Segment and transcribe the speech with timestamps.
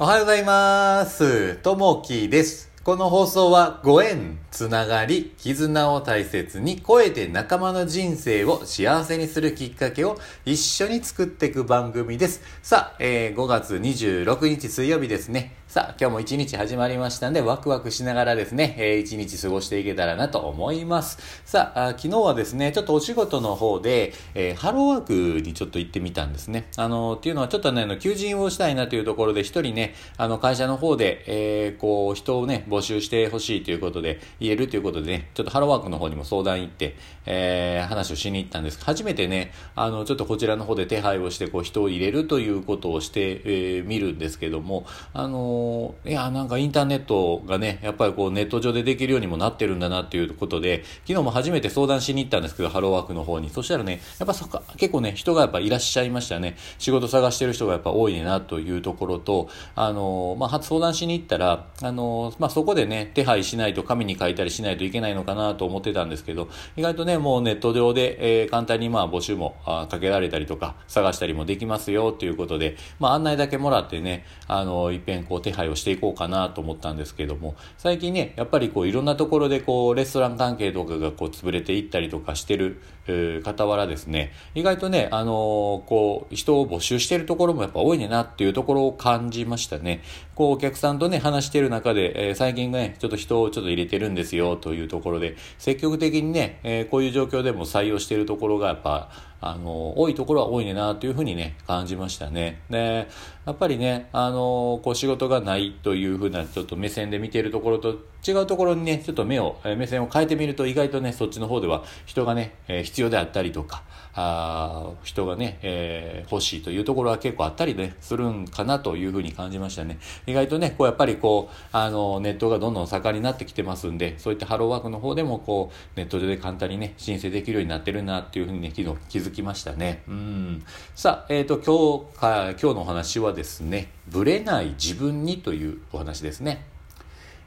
[0.00, 1.56] おはようございます。
[1.56, 2.67] ともきです。
[2.88, 12.40] この放送はご縁、つながり、絆を大切に声で仲間の人生を幸せにするきっかけを一緒に作っていく番組です。
[12.62, 15.54] さあ、えー5月26日水曜日ですね。
[15.68, 21.18] さあ、今日も一日始まりましたんで、ワクワクしながらですね、えー一日過ごしていけたらなと思います。
[21.44, 26.68] さあ、昨日はですね、ちょっとお仕事の方で、えーハローワークにちょっと行ってみたんですね。
[26.78, 36.96] あの、っていうのはちょっとね、あの、求人をしたいなというところで、一人ね、あの、会社の方で、えーこう、人をね、募集してほしいということで、言えるということでね、ちょっとハローワークの方にも相談行って、
[37.26, 38.84] えー話をしに行ったんです。
[38.84, 53.50] 初めてね、あの、ちょっとこちらの方で手配をして、こう、人を入れるということをして、えー見るんですけども、あのいや、なんかインターネットがね、やっぱりこう、ネット上でできるようにもなってるんだなっていうことで、昨日も初めて相談しに行ったんですけど、ハローワークの方に。
[53.50, 56.56] そしたらね、やっぱそっか、結構ね、人がやっぱいらっしゃいましたね。
[56.78, 90.02] 仕事探してる人がやっぱ多いねなというところと、あのまあ、初相談しに行ったら、あのまあ、そここでね、手配しないと紙に書いたりしないといけないのかなと思ってたんですけど、意外とね、もうネット上で、えー簡単にまあ募集もあかけられたりとか、探したりもできますよということで、まあ、案内だけもらってね、あの、いっぺんこう手配をしていこうかなと思ったんですけども、最近ね、やっぱりこういろんなところでこう、レストラン関係とかがこう潰れていったりとかしてる、えー傍らですね、意外とね、あのこう、人を募集してるところもやっぱ多いねなっていうところを感じましたね。
[90.34, 99.10] こう、お客さんとね、話してる中で、えー最近ね、ちょっと人をちょっと入れてるんですよというところで、積極的にね、えーこういう状況でも採用しているところがやっぱ、
[99.40, 102.60] あの多いところは多いねなというふうにね、感じましたね。
[102.70, 103.08] で、
[103.46, 113.82] やっぱりね、あのこう仕事がないというふうなちょっと目線で見ているところと違うところにね、ちょっと目を、目線を変えてみると意外とね、そっちの方では人がね、必要であったりとか、
[114.14, 119.98] あ人がね、えー欲しいというところは結構あったりね、するんかなというふうに感じましたね。
[120.26, 130.02] 意外とね、こうやっぱりこう、あの、ネットがどんどん盛んになってきてますんで、そういったハローワークの方でもこう、ネット上で簡単にね、申請できるようになってるなっていうふうにね、昨日気づきましたね。
[130.08, 130.64] うん。
[130.94, 136.66] さあ、えっ、と、今日か、今日のお話はですね、ブレない自分にというお話ですね。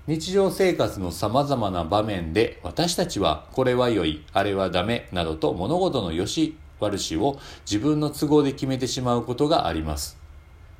[0.08, 7.40] 日常生活の様々な場面で私たちはこれは良い、あれはダメなどと物事の良し悪しを
[7.70, 10.18] 自分の都合で決めてしまうことがあります。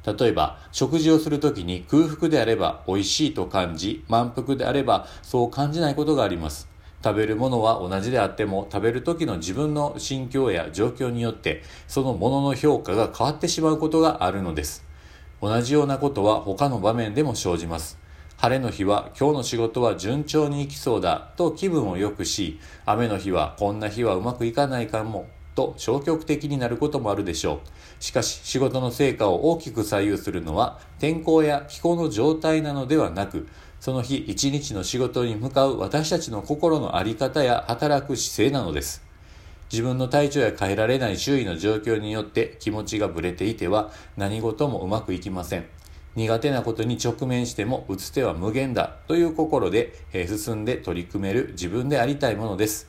[0.04, 6.71] 例えば、食事をするときに空腹であれば美味しいと感じ、満腹であればそう感じないことがあります。
[7.04, 14.86] 食べるものは同じであっても食べる時の自分の心境や状況によってそのものの評価が変わってしまうことがあるのです。
[15.42, 17.98] 同じようなことは他の場面でも生じます。
[18.38, 28.04] 晴れの日は今日の仕事は順調にいきそうだと気分を良くし、雨の日はこんな日はうまくいかないかもと消極的になることもあるでしょう。
[28.04, 33.48] しかし仕事の成果を大きく左右するのは天候や気候の状態なのではなく、
[33.82, 39.02] その日一日の仕事に向かう私たちの心の在り方や働く姿勢なのです。
[39.72, 45.66] 自分の体調や変えられない周囲の状況によって気持ちがぶれていては何事もうまくいきません。
[46.16, 52.88] 苦手なことに直面しても打つ手は無限だという心で、え進んで取り組める自分でありたいものです。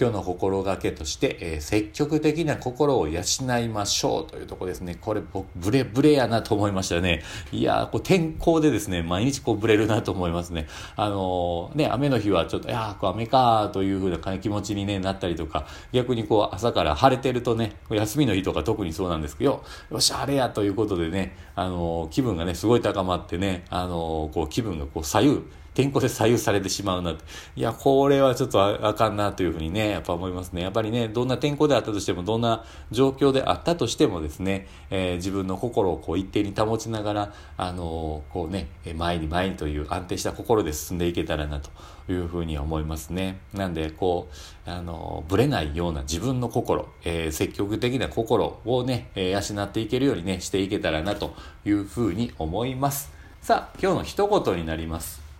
[0.00, 3.20] 今日の心がけとして、えー積極的な心を養
[3.60, 4.96] いましょうというところですね。
[5.00, 7.22] これ僕、ブレブレやなと思いましたね。
[7.52, 10.66] いやー、こう天候でですね、毎日こうブレるなと思いますね。
[10.96, 25.42] あのーね、雨の日はちょっと、いやー、こう雨かーというふうな気持ちに、ね、なったりとか、逆にこう朝から晴れてるとね、休みの日とか特にそうなんですけど、よし、晴れやということでね、あのー気分がね、すごい高まってね、あのーこう気分がこう左右、
[25.74, 27.24] 天候で左右されてしまうなって。
[27.56, 30.62] いや、これはちょっとあかんなというふうにね、やっぱ思いますね。
[30.62, 41.70] やっぱりね、どんな天候であったとしても、どんな状況であったとしてもですね、えー自分の心をこう一定に保ちながら、あのーこうね、前に前にという安定した心で進んでいけたらなと
[42.10, 43.40] いうふうに思いますね。
[43.54, 44.28] なんで、こ
[44.66, 51.34] う、あのーぶれないような自分の心、えー積極的な心をね、えー養っていけるようにね、していけたらなと
[51.64, 53.10] いうふうに思います。
[53.40, 55.31] さあ、今日の一言になります。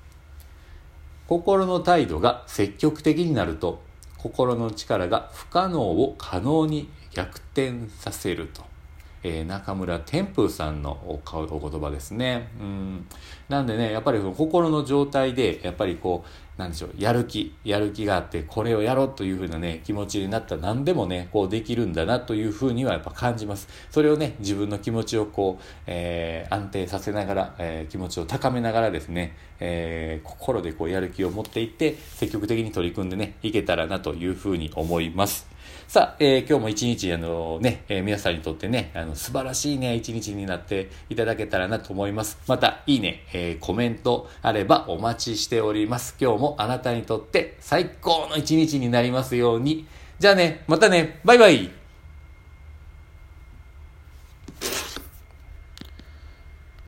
[1.33, 3.81] 心の態度が積極的になると
[4.19, 8.63] 心の力が不可能を可能に逆転させると、
[9.23, 12.51] えー中村天風さんのおお言葉ですね。
[12.61, 13.07] うん。
[13.49, 23.69] なんでねやっぱりその心の状態でやっぱりこうなんでしょうやる気やる気があってこれをやろうというふうなね気持ちになったら何でもねこうできるんだなというふうにはやっぱ感じます。
[23.91, 35.52] それをね自分の気持ちをこう、えー安定させながら、えー気持ちを高めながらですね、えー心でこうやる気を持っていって積極的に取り組んでねいけたらなというふうに思います。
[35.89, 42.39] さあ、えー今日も一日、あのね、えー皆さんにとってね、あの、素晴らしいね、一日になっていただけたらなと思います。
[42.47, 46.17] また、いいね、えーコメントあればお待ちしております。
[46.21, 49.87] 今日もあなたにとって最高の一日になりますように。
[50.19, 51.82] じゃあね、またね、バイバイ